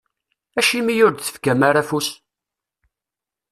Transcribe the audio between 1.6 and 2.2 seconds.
ara afus?